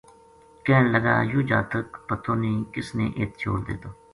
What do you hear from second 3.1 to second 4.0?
اِت چھوڈ دِتو